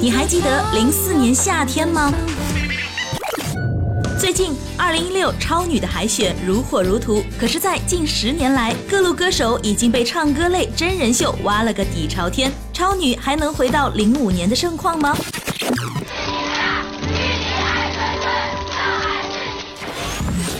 [0.00, 2.12] 你还记得零四年夏天吗？
[4.18, 7.24] 最近，二零一六超女的海选如火如荼。
[7.38, 12.52] 可是，在近十年来，各路歌手已经被唱歌类真人秀挖了个底朝天。
[12.72, 15.16] 超女还能回到零五年的盛况吗？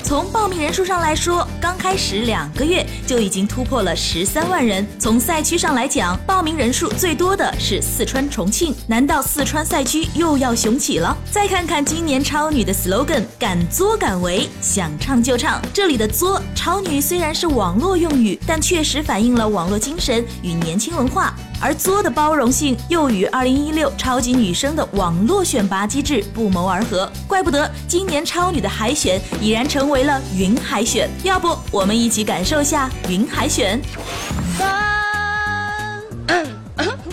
[0.02, 4.86] 从报名人数上来说，刚开始两个月就已经突破了十三万人。
[5.00, 11.16] 从赛区上来讲，报名人数最多的是四川重庆，难道四川赛区又要雄起了？
[11.28, 15.60] 再看看今年超女的 slogan，敢作敢为，想唱就唱。
[15.74, 21.34] 这里的作超女虽然是网络用语，但确实反映了网络精神与年轻文化。
[21.58, 31.08] 而作的包容性又与二零一六超级女声的网络选拔机制不谋而合，怪不得今年超女的海选已然成为了云海选。
[31.24, 33.80] 要不我们一起感受下云海选？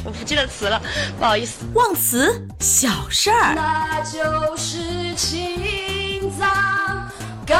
[0.05, 0.81] 我不记得词了，
[1.17, 1.63] 不好意思。
[1.73, 3.55] 忘词小事儿。
[3.55, 7.09] 那就是青藏
[7.47, 7.55] 高。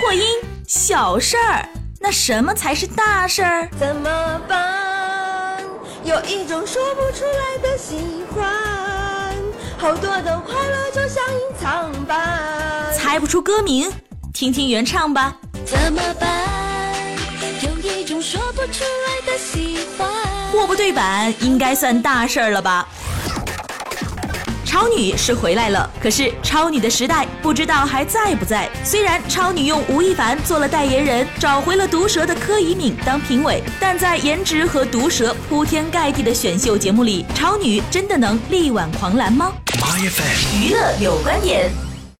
[0.00, 0.22] 破音。
[0.68, 1.68] 小事儿，
[2.00, 3.68] 那什么才是大事儿？
[3.78, 5.58] 怎么办？
[6.02, 8.51] 有一种说不出来的喜欢，
[9.82, 12.38] 好多的快乐就像隐藏版。
[12.96, 13.90] 猜不出歌名，
[14.32, 15.36] 听听原唱吧。
[15.66, 16.30] 怎么办？
[17.62, 20.08] 有一种说不出来的喜欢。
[20.52, 22.86] 货不对版，应该算大事儿了吧？
[24.72, 28.70] 超女是回来了，可是超女的时代不知道还在不在。
[28.82, 39.52] 虽然超女用吴亦凡做了代言人，找回了毒舌的柯以敏当评委，但在颜值和毒舌铺天盖地的选秀节目里，超女真的能力挽狂澜吗？
[40.58, 41.70] 娱乐有观点。